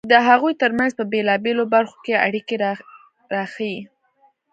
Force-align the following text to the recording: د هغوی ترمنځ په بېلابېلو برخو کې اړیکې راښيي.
د 0.11 0.13
هغوی 0.27 0.53
ترمنځ 0.61 0.91
په 0.99 1.03
بېلابېلو 1.11 1.63
برخو 1.73 1.95
کې 2.05 2.21
اړیکې 2.27 2.55
راښيي. 3.33 3.79